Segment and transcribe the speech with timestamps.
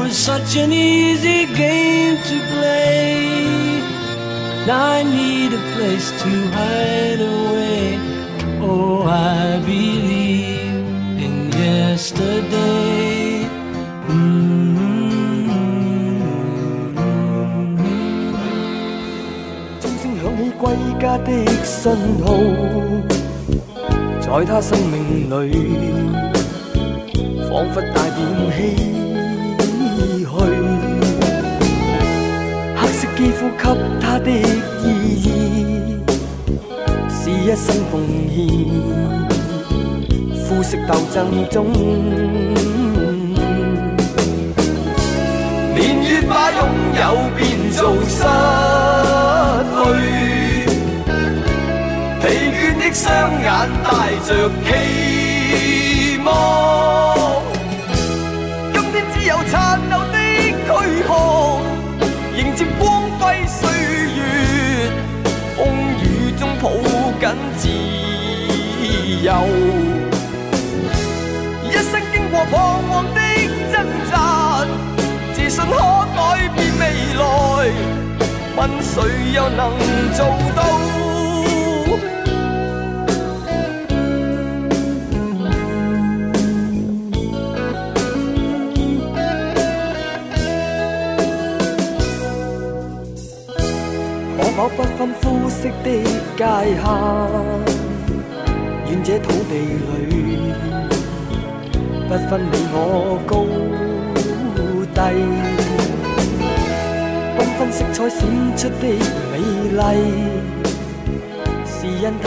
[0.00, 3.82] was such an easy game to play.
[4.66, 7.98] Now I need a place to hide away.
[8.60, 10.84] Oh, I believe
[11.24, 13.46] in yesterday.
[14.08, 14.76] Mm-hmm.
[19.80, 20.64] 钟声响起归
[21.00, 21.30] 家的
[21.64, 21.84] 信
[22.24, 22.28] 号，
[24.20, 24.94] 在他生命
[25.30, 25.32] 里，
[27.48, 28.18] 彷佛带点
[28.50, 28.99] 唏
[33.41, 33.53] 呼吸
[33.99, 34.85] 他的意
[35.17, 35.27] 義，
[37.09, 37.93] 是一生奉
[38.29, 38.39] 獻，
[40.45, 41.17] 膚色鬥爭
[41.49, 41.57] 中。
[45.73, 46.61] 年月把擁
[46.99, 47.03] 有
[47.35, 47.41] 變
[47.71, 48.21] 做失
[49.73, 49.81] 去，
[52.21, 52.23] 疲
[52.53, 53.03] 倦的雙
[53.41, 53.49] 眼
[53.83, 53.89] 帶
[54.23, 54.29] 着
[54.67, 54.69] 期
[56.23, 56.29] 望。
[58.71, 59.49] 今天只有殘
[59.89, 59.97] 留
[71.63, 72.53] 一生經過彷
[72.89, 73.19] 徨的
[73.71, 73.73] 掙
[74.11, 74.13] 扎，
[75.33, 75.71] 自信可
[76.15, 76.19] 改
[76.49, 76.83] 變未
[77.15, 77.21] 來，
[78.57, 78.95] 問誰
[79.33, 79.59] 又能
[80.13, 80.19] 做
[80.55, 80.59] 到？
[94.37, 95.87] 可否不分膚色的
[96.37, 96.39] 界
[96.75, 97.70] 限？
[98.91, 100.51] 愿这土地里
[102.09, 102.75] 不分你我
[103.25, 103.33] 高
[104.93, 104.99] 低，
[107.37, 108.19] 缤纷色彩闪
[108.57, 108.83] 出的
[109.31, 109.33] 美
[109.79, 109.79] 丽，
[111.65, 112.25] 是因它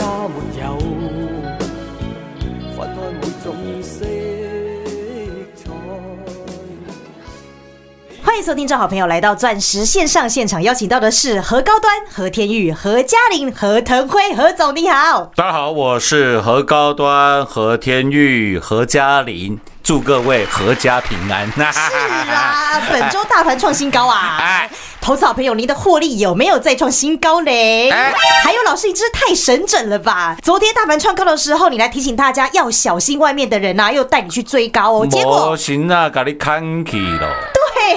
[8.34, 15.30] 欢迎收听，正好朋友来到钻石线上现场，邀请到的是何高端、何天玉、何嘉玲、何腾辉，何总你好。
[15.36, 21.48] 大家好，我是何高端、何天玉、何嘉玲，祝各位阖家平安。
[21.52, 24.38] 是啊， 本周大盘创新高啊！
[24.40, 24.68] 哎
[25.00, 27.88] 投资好朋友，您的获利有没有再创新高嘞？
[27.90, 30.36] 哎还有老师，你真是太神准了吧！
[30.42, 37.28] 昨天大盘创高的时候，你来提醒大家要小心外面的人啊，又带你去追高哦，结果行啊，给你看起了。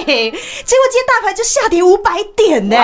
[0.04, 2.76] 对，结果今天大盘就下跌五百点呢，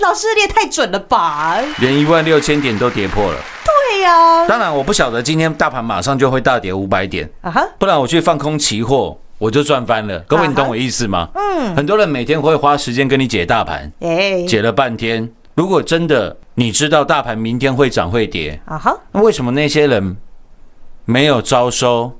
[0.00, 1.58] 老师你也太准了吧？
[1.78, 3.38] 连一万六千点都跌破了。
[3.64, 10.18] 对呀、当然，我不晓得今天大盘马上就会大跌五百点，啊哈，不然我去放空期货，我就赚翻了。
[10.20, 11.28] 各位，你懂我意思吗？
[11.34, 20.16] 嗯，很多人每天会花时间跟你解大盘，哎，解了半天，如果真的你知道大盘明天会涨会跌，啊哈，那为什么那些人
[21.04, 22.12] 没有招收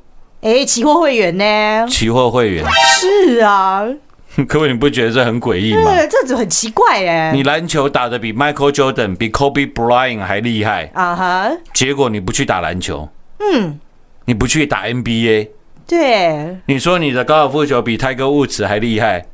[0.46, 1.88] 哎，期货会员呢？
[1.88, 2.64] 期货会员？
[3.00, 3.84] 是啊，
[4.46, 5.92] 各位，你不觉得这很诡异吗？
[5.92, 7.32] 对，这就很奇怪哎。
[7.34, 13.08] 你篮球打得比 Michael Jordan、比 Kobe Bryant 还厉害，啊哈，结果你不去打篮球，
[13.40, 13.80] 嗯，
[14.26, 15.48] 你不去打 NBA，
[15.84, 19.26] 对，你说你的高尔夫球比 Tiger Woods 还厉害，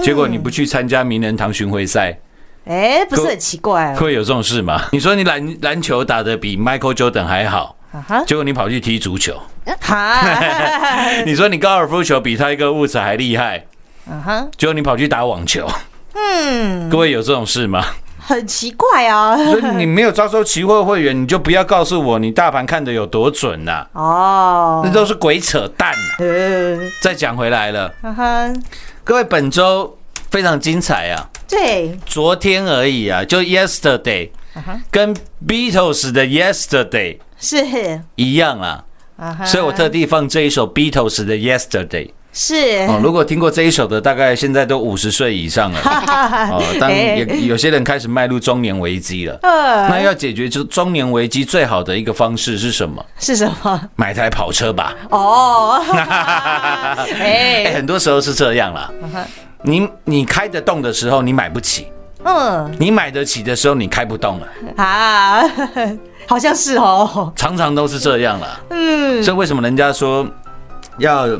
[0.00, 2.20] 结果你不去参加名人堂巡回赛，
[2.64, 4.80] 哎，不是很奇怪会有这种事吗？
[4.92, 9.36] 你说你篮篮球打得比 Michael Jordan 还好，啊哈，结果你跑去踢足球，
[9.80, 13.66] 哈，你说你高尔夫球比 Tiger Woods 还厉害，
[14.08, 15.66] 啊哈，结果你跑去打网球，
[16.14, 17.84] 嗯，各位有这种事吗？
[18.26, 19.36] 很奇怪啊。
[19.36, 24.80] 所以你没有招收期货会员，你就不要告诉我你大盘看的有多准呐、哦。
[24.84, 26.16] 那，都是鬼扯淡、啊。
[26.18, 28.52] 呃，再讲回来了，哈哈，
[29.02, 29.98] 各位本周
[30.30, 31.28] 非常精彩啊！
[31.46, 34.30] 对，昨天而已啊，就 yesterday，
[34.90, 35.14] 跟
[35.46, 38.84] Beatles 的 yesterday 是，一样啊，
[39.16, 42.10] 啊哈，所以我特地放这一首 Beatles 的 yesterday。
[42.36, 45.78] 是，哦，如果听过这一首的，大概现在都五十岁以上了。
[46.50, 49.38] 哦，当哎也有些人开始迈入中年危机了。
[49.42, 53.06] 呃，那要解决就是中年危机最好的一个方式是什么？
[53.20, 53.80] 是什么？
[53.94, 54.96] 买台跑车吧。
[55.10, 58.90] 哦， 哎，哎，很多时候是这样啦。
[59.62, 61.84] 你你开得动的时候，你买不起；
[62.24, 64.46] 嗯，你买得起的时候，你开不动了。
[64.76, 65.42] 啊，
[66.26, 68.60] 好像是哦，常常都是这样了。
[68.70, 70.26] 嗯，所以为什么人家说
[70.98, 71.38] 要呃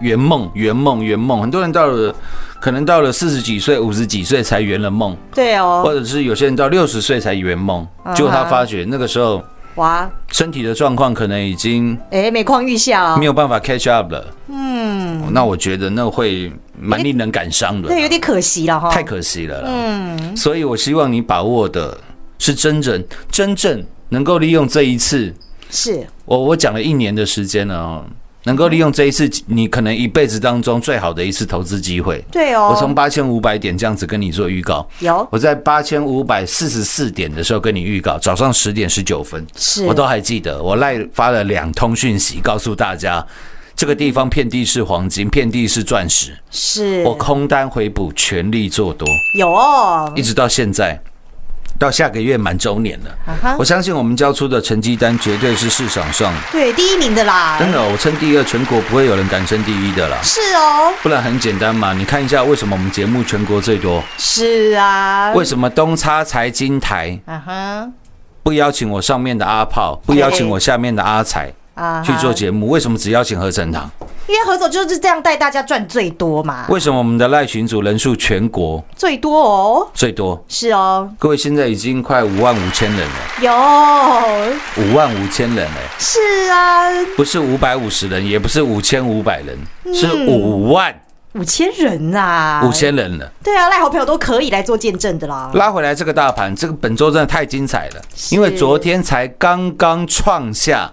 [0.00, 1.40] 圆梦、圆梦、圆梦？
[1.42, 2.14] 很多人到了
[2.60, 9.42] 可能到了四十几岁、五十几岁才圆了梦，对哦，或者是有些人到六十岁才圆梦，结果他发觉那个时候
[9.74, 14.24] 哇，身体的状况可能已经哎，每况愈下哦，没有办法 catch up 了。
[14.48, 19.70] 嗯，那我觉得那会蛮令人感伤的对，，有点可惜了哈，太可惜了啦。
[19.70, 21.98] 嗯，所以我希望你把握的
[22.38, 25.34] 是真正真正能够利用这一次，
[25.70, 28.04] 是，我我讲了一年的时间了哦，
[28.44, 32.24] 能够利用这一次你可能一辈子当中最好的一次投资机会。
[32.30, 35.26] 对哦，我从八千五百点这样子跟你做预告，有。
[35.30, 39.84] 我在八千五百四十四点的时候跟你预告，早上十点十九分，是。
[39.84, 43.26] 我都还记得，我赖发了两通讯息告诉大家，
[43.78, 49.06] 这个地方遍地是黄金，遍地是钻石，是，我空单回补，全力做多，
[49.38, 50.12] 有哦。
[50.16, 51.00] 一，直到现在。
[51.78, 53.56] 到下个月满周年了。
[53.56, 60.18] 我相信我们交出的成绩单绝对是市场上对，第一名的啦，真的，我称第二，全国不会有人敢称第一的啦。
[60.24, 64.02] 是哦，不然很简单嘛，你看一下为什么我们节目全国最多？
[64.16, 67.16] 是啊，为什么东差财经台？
[67.26, 67.88] 啊哈。
[68.42, 72.68] 不邀请我上面的阿炮，不邀请我下面的阿财啊去做节目？
[72.68, 73.90] 为什么只邀请何成堂？
[74.26, 78.84] 因为何总就是这样带大家赚最多嘛，为什么我们的赖群组人数全国？
[78.94, 80.44] 最多哦，最多？
[80.48, 89.94] 是哦，各位现在已经快五万五千人了，有，五万五千人哎，是啊，不是五百五十人，也不是五千五百人，嗯。
[89.94, 90.94] 是五万。
[91.34, 93.30] 五千人呐，五，千人了。
[93.44, 100.92] 对啊，赖好朋友都可以来做见证的啦，拉回来这个大盘，这个本周真的太精彩了，因为昨天才刚刚创下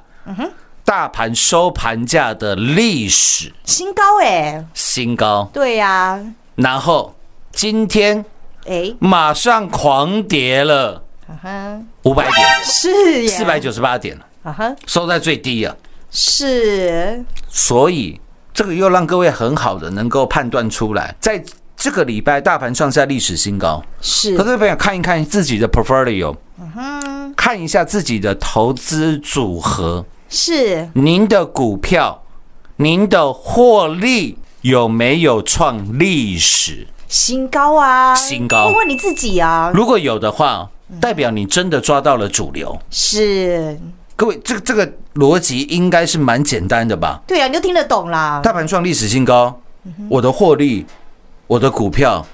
[0.86, 3.52] 大盘收盘价的历史。
[3.66, 6.24] 新高哎，新高，对呀，
[6.54, 7.16] 然后
[7.52, 8.24] 今天
[8.68, 14.16] 哎，马上狂跌了啊哈，五百点，是耶，四百九十八点。
[14.16, 15.76] 了，啊哈，收在最低啊，
[16.12, 18.22] 是，所以
[18.54, 21.44] 这个又让各位很好的能够判断出来，在
[21.76, 24.38] 这个礼拜大盘创下历史新高，是。
[24.38, 26.36] 可，各位朋友看一看自己的 portfolio，
[27.36, 30.06] 看一下自己的投资组合。
[30.30, 32.24] 是，您的股票，
[32.78, 36.88] 您的获利有没有创历史？
[37.08, 38.66] 新高啊，新高。
[38.66, 42.78] 问问你自己啊，如果有的话，代表你真的抓到了主流。
[42.90, 43.80] 是，
[44.16, 47.22] 各位，这个这个逻辑应该是蛮简单的吧？
[47.28, 49.62] 对啊，你就听得懂啦，大盘创历史新高，
[50.10, 50.86] 我的获利，
[51.48, 52.26] 我的股票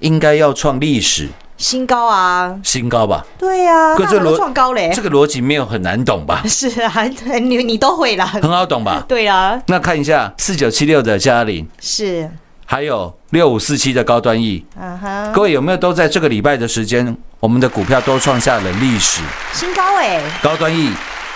[0.00, 3.24] 应该要创历史新高啊，新高吧？
[3.38, 6.42] 对呀，可这大盘都逻创高嘞，这个逻辑没有很难懂吧？
[6.46, 7.02] 是啊，
[7.40, 9.04] 你你都会啦，很好懂吧？
[9.08, 12.28] 对啊，那看一下四九七六的嘉玲，是，
[12.66, 20.92] 还有六五四七的高端 E，啊哈，各位有没有都在这个礼拜的时间，我们的股票都创下了历史新高哎，高端 E？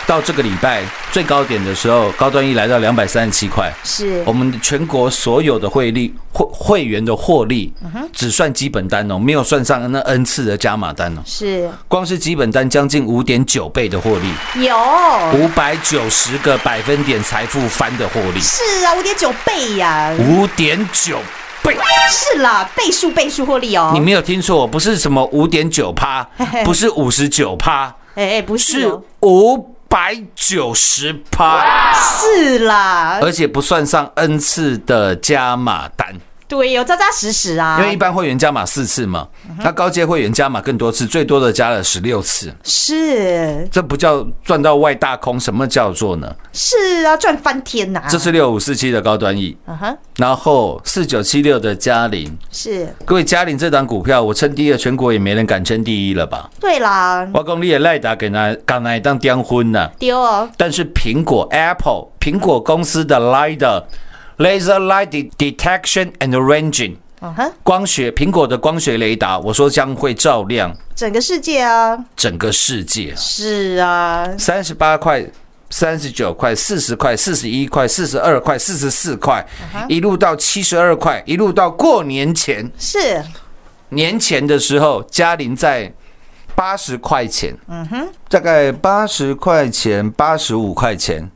[0.08, 3.70] 到这个礼拜最高点的时候，高端一来到两百三十七块。
[3.84, 4.22] 是。
[4.24, 7.70] 我们全国所有的汇利会会员的获利，
[8.10, 11.20] 只算基本单哦，没有算上那 N 次的加码单哦。
[11.26, 11.70] 是。
[11.88, 14.74] 光是基本单将近五点九倍的获利，有，
[15.34, 21.18] 五百九十个百分点财富翻的获利，是啊，五点九倍呀，五点九
[21.62, 21.76] 倍。
[22.10, 23.90] 是啦，倍数倍数获利哦。
[23.92, 26.26] 你没有听错，不是什么五点九趴，
[26.64, 36.14] 不是五十九趴，哎哎，不是五百九十趴，是啦，而且不算上 N 次的加码单。
[36.48, 37.78] 对，有扎扎实实啊。
[37.78, 39.28] 因为一般会员加码四次嘛，
[39.62, 43.68] 他高阶会员加码更多次，最多的加了十六次，是。
[43.70, 46.34] 这不叫赚到外大空，什么叫做呢？
[46.52, 48.02] 是啊，赚翻天呐！
[48.08, 52.92] 这是六五四七的高端 E，嗯哼，然后四九七六的嘉玲，是。
[53.04, 56.48] 各位嘉玲这档股票，我称第二，全国也没人敢称第一了吧？
[56.58, 63.84] 对啦，我讲你也赖打给那刚来当颠婚呐，丢哦，但是苹果 Apple 苹果公司的 LiDAR
[64.38, 73.12] Laser Light Detection and Ranging 嗯哼，光学苹果的光学雷达，我说将会照亮整个世界啊，整个世界。
[73.16, 75.26] 是啊，三十八块、
[75.68, 79.44] 三十九块、四十块、四十一块、四十二块、四十四块，
[79.88, 82.70] 一路到七十二块，一路到过年前。
[82.78, 83.20] 是。
[83.88, 85.92] 年前的时候，嘉玲在
[86.54, 91.28] 八十块钱，嗯哼，大概八十块钱、八十五块钱，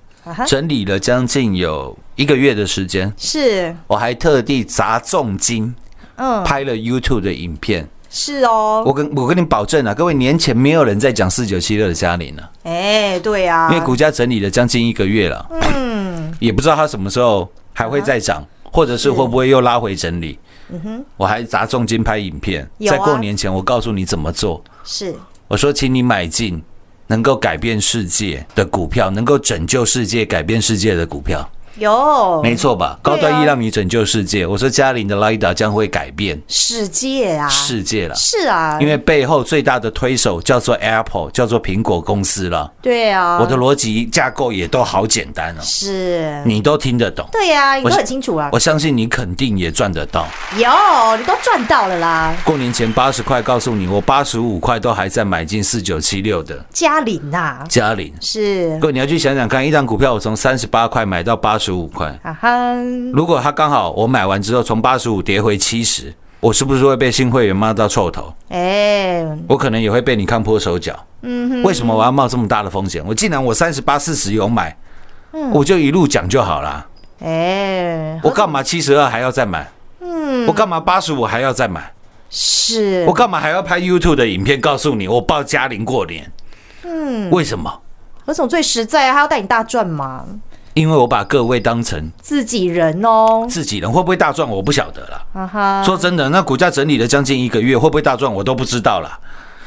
[0.46, 3.12] 整理了将近有一个月的时间。
[3.16, 5.74] 是，我还特地砸重金
[6.16, 7.88] 嗯，拍了 YouTube 的影片。
[8.14, 12.50] 是哦，我跟我跟你保证啊，各位年前没有人在讲四九七六的嘉玲了。
[12.64, 20.38] 哎，对啊，因为股价整理了将近一个月了，嗯，也不知道它什么时候还会再涨，或者是会不会又拉回整理。
[20.68, 24.62] 嗯哼我还砸重金拍影片，啊在过年前我告诉你怎么做。
[24.84, 25.14] 是
[25.48, 26.62] 我说，请你买进
[27.06, 32.98] 能够改变世界的股票，能够拯救世界、改变世界的股票，有没错吧？
[33.02, 34.46] 高端一让你拯救世界。
[34.46, 38.14] 我说，嘉玲的 LiDAR 将会改变世界啊，世界了。
[38.14, 42.70] 是啊，因为背后最大的推手叫做 Apple，叫做苹果公司了。
[42.82, 47.26] 对啊，我的逻辑架构也都好简单哦，是，你都听得懂。
[47.32, 50.26] 对呀，你很清楚啊我，相信你肯定也赚得到。
[50.56, 50.68] 有
[51.16, 58.12] 你都赚到了啦，过年前八十块，告诉你，我八十五块都还在买进四九七六的嘉玲呐，嘉玲。
[58.20, 62.74] 是各位你要去想想看，一张股票我从三十八块买到八十五块，啊哈，
[63.12, 68.34] 如果他刚好我买完之后从八十五跌回七十，我是不是会被新会员骂到臭头？
[68.48, 70.92] 哎，我可能也会被你看破手脚。
[71.22, 73.00] 嗯哼，为什么我要冒这么大的风险？
[73.06, 74.76] 我既然我三十八、四十有买，
[75.52, 76.86] 我就一路讲就好了。
[77.20, 79.70] 哎，我干嘛七十二还要再买？
[80.00, 81.92] 嗯，我干嘛八十五还要再买？
[82.28, 86.32] 是我干嘛还要拍 YouTube 的影片告诉你我报嘉玲过年？
[86.82, 87.80] 嗯，为什么？
[88.24, 90.24] 何总最实在啊，他要带你大赚嘛，
[90.74, 95.22] 因为我把各位当成自己人哦，自己人，会不会大赚我不晓得了。
[95.34, 99.18] 啊哈，说真的，那股价整理了将近一个月，会不会大赚我都不知道了。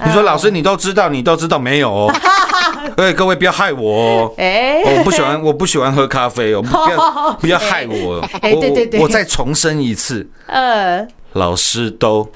[0.03, 2.13] 你说老师你都知道，你都知道没有哦？
[2.97, 4.33] 哎，各位不要害我哦。
[4.37, 8.19] 哎，我不喜欢，我不喜欢喝咖啡哦，不要不要害我。
[8.41, 12.29] 哎对对对我我再重申一次，呃，老师都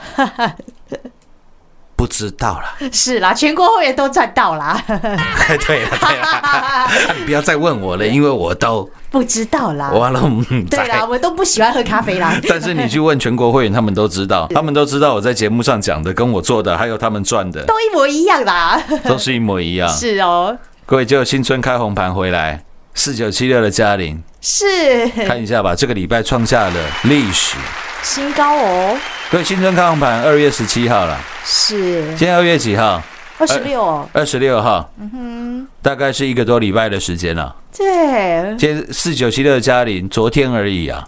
[1.99, 2.89] 不知道啦。
[2.93, 6.87] 是啦，全国会员都赚到 啦，对了对了，
[7.19, 10.21] 你不要再问我了，因为我都不知道啦，我了。
[10.23, 19.89] 嗯对啦，我都不喜欢喝咖啡啦，但是你去问全国会员，他们都知道，他们都知道我在节目上讲的，跟我做的，还有他们赚的，都一模一样啦，都是一模一样。
[19.89, 22.63] 是哦，各位，就新春开红盘回来，
[22.93, 25.05] 四九七六的嘉玲，是。
[25.27, 27.57] 看一下吧，这个礼拜创下了历史。
[28.01, 28.97] 新高哦，
[29.31, 32.03] 各位，新春看红盘二月十七号了，是。
[32.15, 32.99] 今天二月几号？
[33.37, 33.79] 二十六。
[33.79, 35.67] 哦，二十六号，嗯哼。
[35.83, 37.55] 大概是一个多礼拜的时间了。
[37.77, 41.07] 对，今天四九七六的嘉玲，昨天而已啊。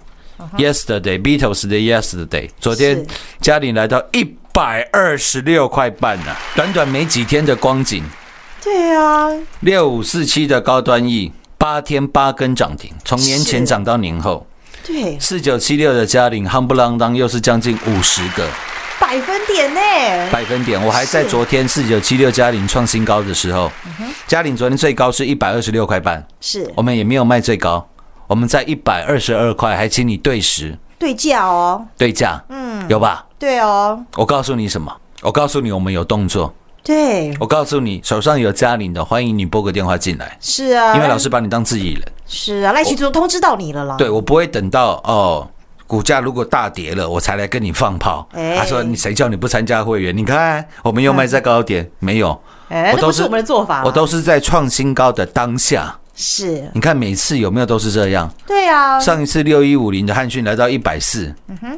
[0.55, 3.03] Yesterday Beatles 的 Yesterday，昨天
[3.39, 4.23] 嘉玲来到一
[4.53, 8.03] 百二十六块半呢、短短没几天的光景，
[8.63, 13.65] 对啊，六五四七的高端 E，八天八根涨停，从年前是。
[13.65, 14.45] 涨到年后。
[14.85, 18.47] 对，四九七六的嘉玲，夯不啷当又是将近五十个。
[18.99, 19.79] 百分点呢，
[20.31, 20.81] 百分点。
[20.83, 23.71] 我还在昨天四九七六嘉玲创新高的时候，
[24.27, 26.71] 嘉玲昨天最高是一百二十六块半，是。
[26.75, 27.87] 我们也没有卖最高，
[28.27, 30.77] 我们在一百二十二块，还请你对时。
[30.97, 33.25] 对价哦，对价，嗯，有吧？
[33.39, 34.95] 对哦，我告诉你什么？
[35.21, 36.53] 我告诉你，我们有动作。
[36.83, 42.01] 对，我告诉你，手上有嘉玲的，欢迎你拨个电话进来，是啊，因为老师把你当自己人。
[42.25, 45.47] 是啊，赖群主都通知到你了啦，对我不会等到哦，
[45.85, 48.27] 股价如果大跌了，我才来跟你放炮。
[48.33, 48.55] 哎。
[48.57, 50.15] 他说你谁叫你不参加会员？
[50.17, 55.95] 你看我们又卖在高点，没有，哎，我都是我们的做法，我都是在创新高的当下。
[56.15, 58.31] 是，你看每次有没有都是这样？
[58.45, 61.33] 对啊，上一次六一五零的汉讯来到一百四，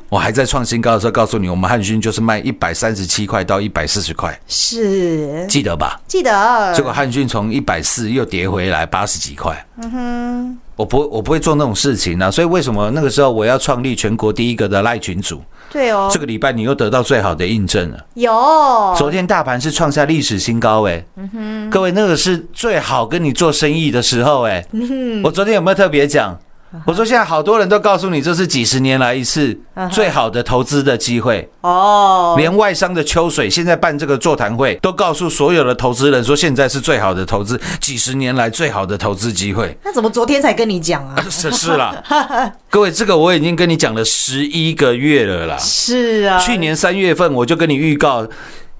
[0.10, 5.46] 我还在创新高的时候告诉你，我们汉讯就是卖一百三十七块到一百四十块，是。
[5.48, 6.00] 记得吧？
[6.08, 6.74] 记得。
[6.76, 9.66] 结果汉讯从一百四又跌回来八十几块，
[10.76, 12.30] 我不我不会做那种事情啊。
[12.30, 15.42] 所以为什么那个时候我要创立全国第一个的赖群组？
[15.72, 17.98] 对哦这个礼拜你又得到最好的印证了。
[18.14, 18.32] 有
[18.96, 21.04] 昨天大盘是创下历史新高、哎，
[21.72, 24.64] 各位那个是最好跟你做生意的时候、哎，
[25.24, 26.38] 我昨天有没有特别讲？
[26.86, 29.56] 我说现在好多人都告诉你，这是几十年来一次
[29.92, 31.48] 最好的投资的机会。
[31.62, 39.78] 哦，连外商的秋水现在办这个座谈会，都告诉所有的投资人说，现在是最好的投资，几十年来最好的投资机会。
[39.84, 41.16] 那怎么昨天才跟你讲啊？
[41.30, 42.04] 是是啦，
[42.70, 45.58] 各位，这个我已经跟你讲了十一个月了啦。
[45.60, 48.28] 是啊，去年三月份我就跟你预告，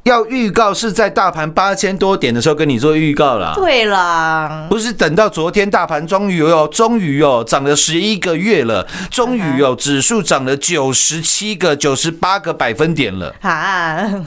[0.04, 3.54] 要预告是在大盘八千多点的时候跟你做预告啦。
[3.56, 13.34] 对啦，不是等到昨天大盘终于哦，终于哦涨了十一个月了，终于哦指数涨了九十七个、九十八个百分点了。
[13.42, 14.26] 啊，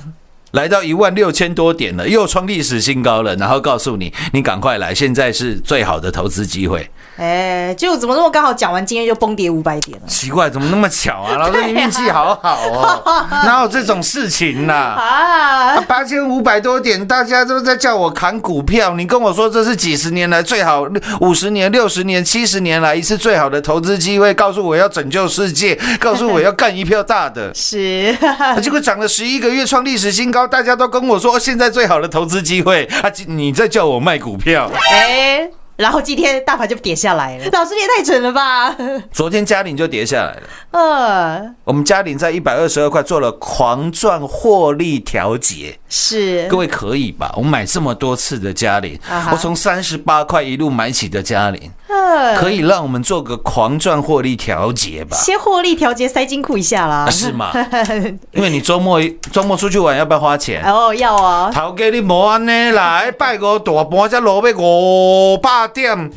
[0.56, 3.36] 来到一万六千多点了，又创历史新高了。
[3.36, 6.90] 然后告诉你，你赶快来，现在是最好的投资机会。
[7.18, 11.36] 哎，就怎么那么刚好讲完，今天就崩跌五百点了奇怪，怎么那么巧 啊？
[11.36, 13.02] 老师，你运气好好哦，
[13.44, 15.80] 哪有这种事情呐、啊？
[15.82, 18.94] 八千五百多点，大家都在叫我砍股票。
[18.94, 20.86] 你跟我说这是几十年来最好，
[21.20, 27.52] 五十年、六十年、七十年来一次最好的投资机会，告诉我要拯救世界，告诉我要干一票大的。
[27.56, 28.14] 是，
[28.62, 33.10] 结果涨了十一个月，创历史新高，大家都跟我说现在最好的投资机会啊！
[33.26, 34.70] 你在叫我卖股票？
[34.90, 38.74] 哎，然后今天大盘就跌下来了，老师你也太蠢了吧？
[39.12, 40.42] 昨天嘉玲就跌下来了。
[40.70, 47.32] 呃，我们嘉玲在一百二十二块做了狂赚获利调节，是各，位可以吧？
[47.36, 48.98] 我买这么多次的嘉玲
[49.30, 55.16] 我从三十八块一路买起的嘉玲，呃可以让我们做个狂赚获利调节吧？
[55.16, 57.52] 先获利调节塞金库一下啦啊，是吗？
[58.32, 60.62] 因为你周末周末出去玩要不要花钱？
[60.64, 66.10] 哦，要啊，头家你无安呢，来，拜个大盘才落尾五百点，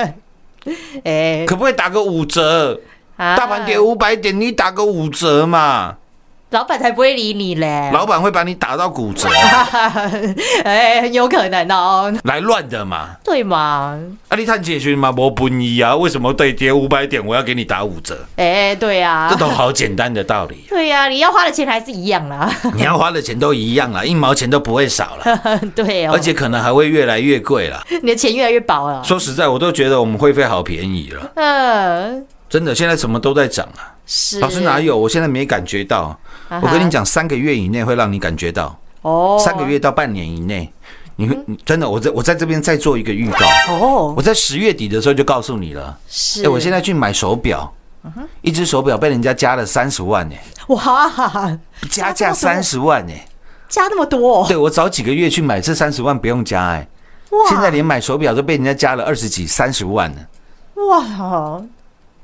[1.04, 2.80] 哎，可不可以打个五折？
[3.16, 5.96] 啊大盘跌五百点，你打个五折嘛？
[6.50, 9.28] 老板才不会理你嘞，老板会把你打到骨折，
[10.64, 13.16] 哎，很有可能哦，来乱的嘛？
[13.24, 13.98] 对嘛？
[14.28, 15.96] 啊，你探解群嘛，无本意啊？
[15.96, 18.24] 为什么对跌五百点我要给你打五折？
[18.36, 27.84] 哎，对啊这，都好简单的道理，对呀，你要花的钱还是一样啦， 你要花的钱都一样啦，一毛钱都不会少了， 对哦，而且可能还会越来越贵啦。
[28.02, 33.95] 你的钱越来越薄了，说实在，我都觉得我们会费好便宜了，嗯，真的，现在什么都在涨啊。
[34.06, 34.96] 是，老师哪有？
[34.96, 36.18] 我现在没感觉到。
[36.48, 40.72] 我跟你讲，三个月以内会让你感觉到，哦，三个月到半年以内，
[41.16, 43.38] 你会你真的，我在我在这边再做一个预告。
[43.68, 45.98] 哦，我在十月底的时候就告诉你了。
[46.08, 47.74] 是，哎，我现在去买手表，
[48.42, 50.36] 一只手表被人家加了三十万呢，
[50.68, 51.58] 哇，
[51.90, 53.12] 加价三十万呢。
[53.68, 56.88] 加那么多，对我早几个月去买，这三十万不用加哎。
[57.30, 60.20] 哇，现在连买手表都被人家加了二十几、三十万呢。
[60.88, 61.60] 哇，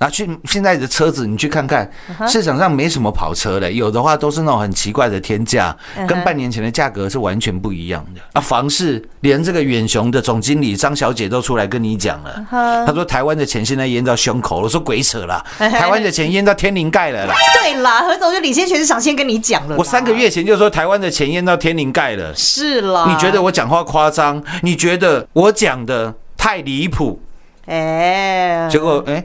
[0.03, 1.89] 拿去现在的车子，你去看看，
[2.27, 5.77] 市场上没什么跑车的，有的话都是那种很奇怪的天价，
[6.09, 8.41] 跟半年前的价格是完全不一样的啊。
[8.41, 12.45] 房市连这个远雄的总经理张小姐都出来跟你讲了，
[12.85, 17.35] 她说台湾的钱现在淹到胸口了，我说鬼扯啦， 台湾的钱淹到天灵盖了啦。
[17.55, 24.43] 对啦，何总就领先全市场先跟你讲了，我三个月前就说台湾的钱淹到天灵盖了，是啦，你觉得我讲话夸张？
[24.63, 27.21] 你觉得我讲的太离谱？
[27.67, 29.25] 哎，结果哎、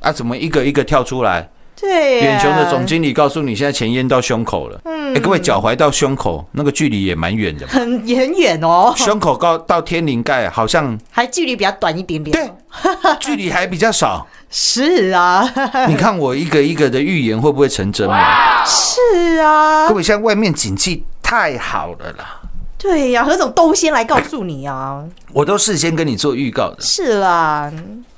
[0.00, 1.48] 啊，怎么一个一个跳出来？
[1.80, 4.80] 对呀，远雄的总经理告诉你，现在钱淹到胸口了。
[4.84, 14.26] 嗯，哎，各位，脚踝到胸口那个距离也蛮远的， 很也很远哦，胸口到到天灵盖好像还距离比较短一点点，对，距离还比较少。
[14.50, 15.48] 是啊，
[15.86, 18.64] 你看我一个一个的预言会不会成真嘛？
[18.64, 19.86] 是啊。
[19.88, 22.40] 各，位，现在外面景气太好了啦，
[22.76, 27.70] 对呀，何总都先来告诉你啊，我都事先跟你做预告的，是啦，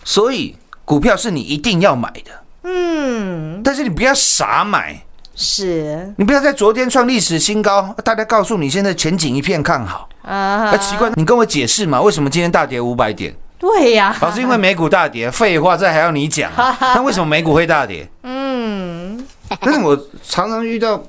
[0.05, 0.57] 所以
[0.91, 2.33] 股票是你一定要买的，
[2.65, 5.01] 嗯，但是你不要傻买。
[5.37, 10.09] 是你不要在昨天创历史新高，大家告诉你现在前景一片看好。
[10.23, 13.33] 啊啊，奇怪，你跟我解释嘛，为什么今天大跌五百点？
[13.57, 16.77] 对呀，老师，因为美股大跌，废话，这还要你讲啊？
[16.81, 18.11] 那为什么美股会大跌？
[18.25, 19.25] 嗯，
[19.61, 21.01] 但是我常常遇到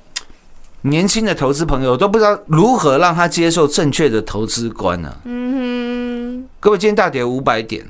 [0.81, 7.83] 年轻的投资朋友，都不知道如何让他接受正确的投资观呢、嗯哼各位，今天大跌五百点，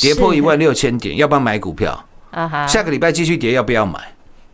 [0.00, 0.38] 跌破是。
[0.38, 2.04] 一万六千点，要不要买股票？
[2.30, 3.98] 啊哈，下个礼拜继续跌，要不要买？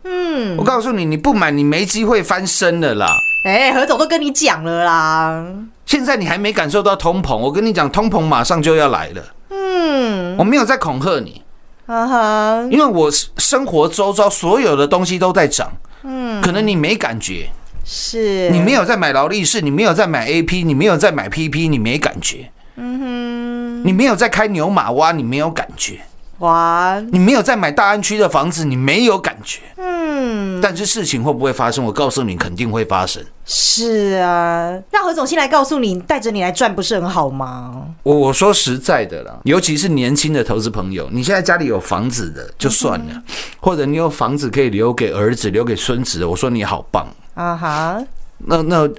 [0.03, 0.55] 嗯。
[0.57, 3.07] 我，告诉你，你不买，你没机会翻身了啦。
[3.45, 5.45] 哎，何总都跟你讲了啦，
[5.85, 9.23] 现在你还没感受到通膨，我跟你讲，通膨马上就要来了。
[9.49, 11.43] 嗯，我没有在恐吓你，
[11.85, 15.71] 啊哈，因为我生活周遭所有的东西都在涨，
[16.03, 17.49] 嗯，可能你没感觉，
[17.83, 18.49] 是。
[18.49, 26.01] 你没有在买劳力士，你没有在买 AP，你没有在买 PP，你没感觉，嗯哼你没有在开牛马蛙，你没有感觉，
[26.39, 29.61] 哇，你没有在买大安区的房子，你没有感觉。
[29.77, 31.85] 嗯，但是事情会不会发生？
[31.85, 33.23] 我告诉你，肯定会发生。
[33.45, 37.85] 是啊，让何总先来告诉你，带着你来赚不是很好吗？
[38.03, 43.21] 我我说实在的啦，尤其是年轻的投资朋友，你现在家里有房子的就算了，
[43.59, 47.07] 或者你有房子可以留给儿子、留给孙子的，我说你好棒。
[47.35, 48.03] 啊哈，
[48.39, 48.89] 那那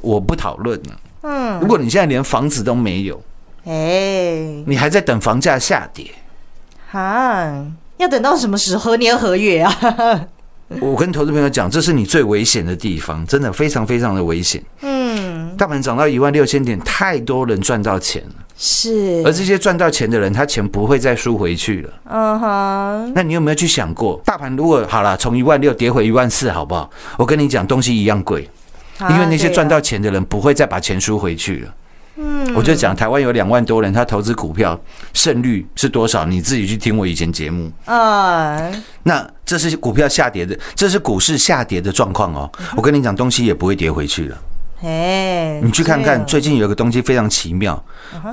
[0.00, 0.92] 我不讨论了。
[1.28, 3.20] 嗯，如果你现在连房子都没有，
[3.64, 6.06] 哎，你还在等房价下跌，
[6.90, 7.66] 哈，
[7.98, 8.92] 要等到什么时候？
[8.92, 10.26] 何年何月啊？
[10.80, 14.62] 我跟投资朋友讲，这是你最危险的地方，真的非常非常的危险。
[14.82, 21.90] 嗯，大盘涨到一万六千点，太多人赚到钱了，是，而这些赚到钱的人，他钱不会再输回去了。
[22.10, 26.90] 嗯哼，那你有没有去想过，大盘如果好了，从一万六跌回一万四，好不好？
[27.16, 28.46] 我跟你讲，东西一样贵，
[29.10, 31.74] 因为那些赚到钱的人不会再把钱输回去了。
[32.20, 34.76] 嗯，我就讲台湾有两万多人，他投资股票
[35.12, 36.24] 胜率是多少？
[36.24, 37.70] 你自己去听我以前节目。
[37.84, 38.60] 啊，
[39.04, 42.50] 那这是股票下跌的，这是股市下跌的状况哦。
[42.76, 44.38] 我跟你讲，东西也不会跌回去了。
[44.82, 47.80] 哎，你去看看，最近有一个东西非常奇妙。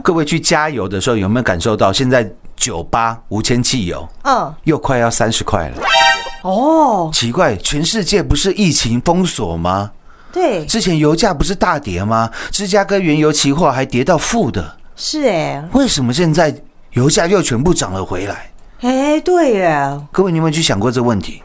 [0.04, 5.84] 各位去加油的时候，有没有感受到现在九八无铅汽油嗯，又快要三十块了？
[6.42, 9.92] 哦，奇怪，全世界不是疫情封锁吗？
[10.36, 12.30] 对，之前油价不是大跌吗？
[12.52, 16.54] 芝加哥原油期货还跌到负的，是哎，为什么现在
[16.92, 18.52] 油价又全部涨了回来？
[18.82, 21.42] 哎，对耶，各位，你有没有去想过这个问题？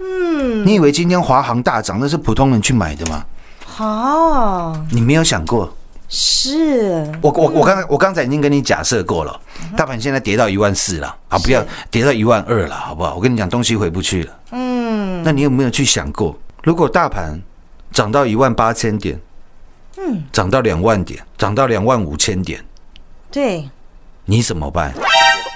[0.00, 3.24] 嗯，你以为今天华航大涨那是普通人去买的吗？
[3.64, 5.72] 好，你没有想过？
[6.08, 9.40] 是，我我我刚才我刚才已经跟你假设过了，
[9.76, 13.14] 大盘现在跌到一万四了啊，不要跌到一万二了，好不好？
[13.14, 14.32] 我跟你讲，东西回不去了。
[14.50, 17.40] 嗯，那你有没有去想过，如果大盘
[17.92, 19.20] 涨到一万八千点，
[19.98, 22.64] 嗯，涨到两万点，涨到两万五千点，
[23.30, 23.68] 对，
[24.24, 24.92] 你怎么办？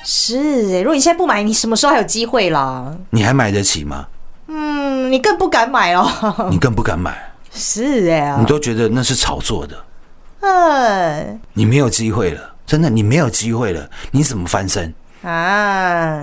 [0.04, 2.96] 是哎，如果你现在不买，你什么时候还有机会啦？
[3.10, 4.06] 你还买得起吗？
[4.46, 6.08] 嗯，你更不敢买哦。
[6.50, 9.84] 你更不敢买，是哎你，都觉得那是炒作的，
[10.40, 14.94] 嗯你没有机会了，真的，你没有机会了，你怎么翻身？
[15.22, 16.22] 啊，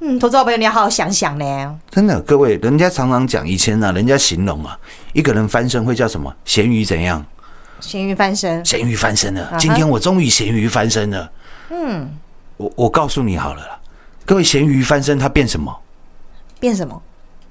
[0.00, 1.78] 嗯，投资好朋友，你要好好想想呢。
[1.90, 4.78] 真的，各位，人家常常讲，以前呢、人家形容啊，
[5.12, 6.34] 一个人翻身会叫什么？
[6.44, 7.24] 咸鱼怎样？
[7.80, 9.56] 咸鱼翻身，咸鱼翻身了哈。
[9.56, 11.30] 今天我终于咸鱼翻身了。
[11.70, 12.10] 嗯，
[12.56, 13.78] 我我告诉你好了啦，
[14.24, 15.74] 各位，咸鱼翻身它变什么？
[16.60, 17.00] 变什么？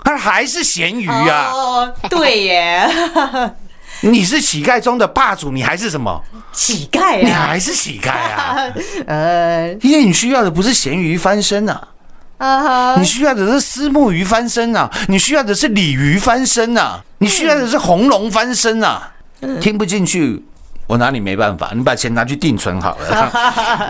[0.03, 1.51] 它还是咸鱼啊！
[1.51, 2.87] 哦，对耶，
[4.01, 6.21] 你是乞丐中的霸主，你还是什么？
[6.51, 8.55] 乞丐你啊，还是乞丐啊！
[9.07, 11.87] 呃，因为你需要的不是咸鱼翻身啊，
[12.97, 19.11] 你，需要的是丝木鱼翻身啊，你需要的是鲤鱼翻身啊，你需要的是红龙翻身啊。
[19.61, 20.43] 听不进去，
[20.87, 23.31] 我拿你没办法，你把钱拿去定存好了。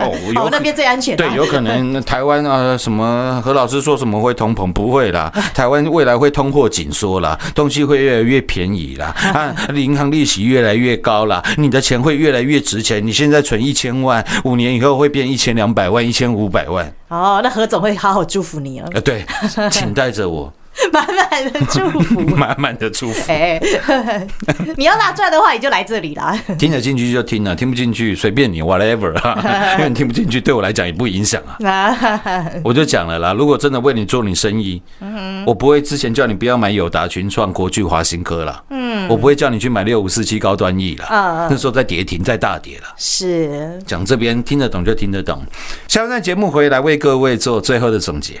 [0.00, 1.16] 哦，我那边最安全啊。
[1.18, 13.04] 对，有可能台湾啊什么何老师说什么会通膨，不会啦， 台湾未来会通货紧缩啦，东西会越来越便宜啦， 啊，银行利息越来越高啦，你的钱会越来越值钱。
[13.06, 16.90] 你现在存一千万，五年以后会变一千两百万、一千五百万。
[17.08, 19.24] 哦，那何总会好好祝福你了，呃，对，
[19.70, 20.52] 请带着我
[20.92, 22.20] 满满的祝福。
[22.36, 23.32] 满满的祝福。
[23.32, 23.60] 哎，
[24.76, 26.38] 你要大赚的话，你就来这里啦。
[26.58, 31.56] 听得进去就听了，听不进去随便你，whatever 啊，因为你听不进去对我来讲也不影响啊。
[31.64, 34.82] 啊，我就讲了啦，如果真的为你做你生意，
[35.46, 42.84] 我不会之前叫你不要买友达、群创、国巨、华新科啦，嗯，我不会叫你去买六五四七高端 E 啦，嗯嗯那时候在跌停，在大跌了。
[42.96, 45.42] 是讲这边听得懂就听得懂。
[45.88, 48.40] 下一段节目回来为各位做最后的总结。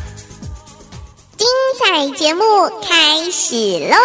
[1.93, 2.41] 彩节目
[2.81, 3.53] 开始
[3.89, 3.97] 喽！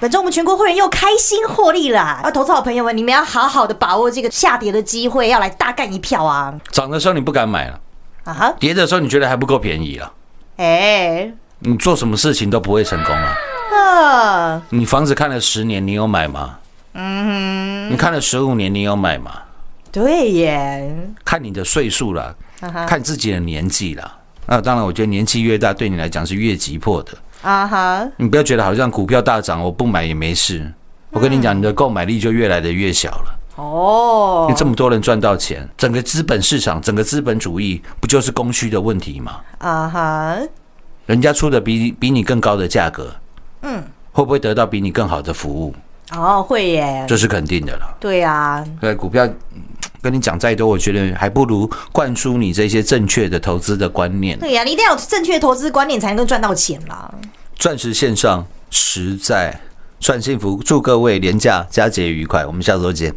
[0.00, 2.18] 本周我们全国会员又开心获利啦！
[2.24, 6.52] 啊，投资好朋友们，你们要好好的把握这个下跌的机会，要来大干一票啊！
[6.72, 7.78] 涨的时候你不敢买了，
[8.24, 10.12] 啊哈，跌的时候你觉得还不够便宜啊？
[10.56, 13.36] 哎，你做什么事情都不会成功啊！
[13.72, 16.58] 啊，你房子看了十年，你有买吗？
[16.94, 19.30] 嗯，你看了十五年，你有买吗？
[19.92, 20.92] 对耶，
[21.24, 24.12] 看你的岁数了，啊，看自己的年纪啦。
[24.46, 27.12] 那当然，我觉得年纪越大，对你来讲是越急迫的。
[27.42, 30.72] 啊哈，你不要觉得好像股票大涨，我不买也没事。
[31.10, 33.38] 我跟你讲，你的购买力就越来的越小了。
[33.56, 39.40] 哦因为，这么多人赚到钱，整个资本市场，整个资本主义，不就是供需的问题吗？
[39.58, 40.38] 啊哈，
[41.06, 43.14] 人家出的比比你更高的价格，
[43.62, 43.82] 嗯，
[44.12, 45.74] 会不会得到比你更好的服务？
[46.14, 47.96] 哦，会耶，这是肯定的了。
[47.98, 49.62] 对啊，对，股票嗯
[50.06, 54.38] 跟你讲再多，我觉得还不如灌输你这些正确的投资的观念。
[54.38, 57.12] 对呀，你一定要有正确投资观念，才能够赚到钱啦。
[57.56, 59.58] 钻石线上实在
[59.98, 63.12] 赚幸福，祝各位廉价佳节愉快，我们下周见。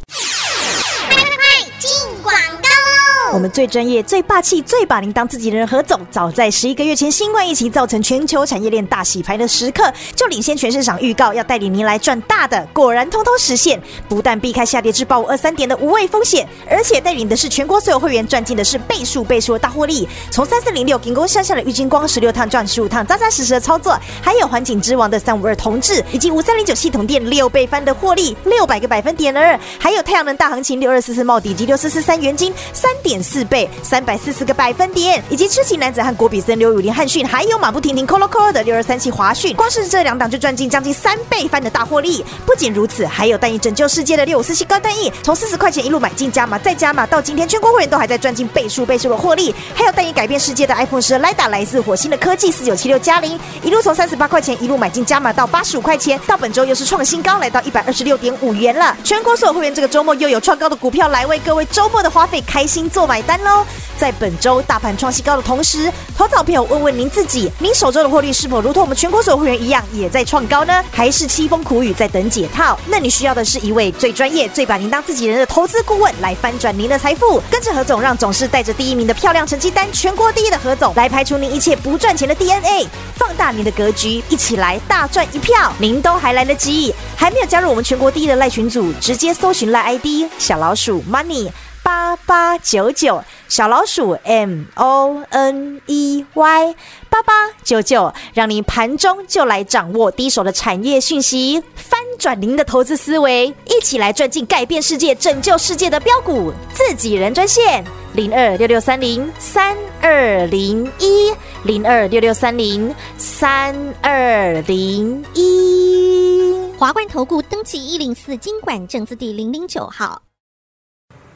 [3.31, 13.79] 我们最专业、最霸气、最把您当自己的人何总，早在十一个月前，新冠疫情造成全球产业链大洗牌的时刻，就领先全市场预告要带领您来赚大的，果然通通实现。
[14.07, 20.07] 不但避开下跌至报五二三点的无畏风险，而且带领的是全国所有会员赚进的是倍数倍数的大获利。
[20.31, 42.23] 从三四零六金工向下的郁金光十六趟赚十五趟，扎扎实实的操作，还有环境之王的三五二同志，以及五三零九系统店六倍翻的获利，六百个百分点二，还有太阳能大行情六二四四茂底及六四四三元金三点四倍，三百四十个百分点，以及痴情男子和郭比森、刘宇林、汉逊，还有马不停蹄 Colo Colo 的六二三七华讯，光是这两档就赚进将近三倍翻的大获利。
[42.45, 49.53] 不仅如此，还有单一拯救世界的六五四七高单翼，从四十块钱一路买进加码再加码，到今天全国会员都还在赚进倍数倍数的获利。
[49.73, 58.95] 还有单一改变世界的 iPhone 十莱达来自火星的科技四九七六加零，一路从三十八块钱一路买进加码到八十五块钱，到本周又是创新高，来到一百二十六点五元了。
[59.03, 63.65] 全国所有会员这个周末又有创高的股票来为各位周末的花费开心做买单喽！
[63.97, 70.83] 在本周大盘创新高的同时，投资好朋友问问您自己，您手中的获利是否如同我们全国所有会员一样也在创高呢？
[70.91, 72.77] 还是凄风苦雨在等解套？
[72.85, 77.41] 那你需要的是一位最专业、最把您当自己人的投资顾问来翻转您的财富。
[77.49, 85.73] 跟着何总，让总是带着第一名的漂亮成绩单，全国第一的何总来排除您一切不赚钱的 DNA，放大您的格局，一起来大赚一票。
[85.79, 91.49] 您都还来得及，还没有加入我们全国第一的赖群组，直接搜寻赖 ID 小老鼠 money。
[91.89, 96.75] 八八九九小老鼠 M O N E Y
[97.09, 116.53] 八八九九，让您盘中就来掌握第一手的产业讯息，翻转您的投资思维，一起来赚进改变世界、拯救世界的标股，自己人专线零二六六三零三二零一零二六六三零三二零一。
[116.77, 120.21] 华冠投顾登记一零四经管证字第零零九号。